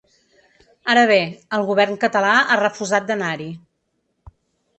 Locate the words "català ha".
2.05-2.57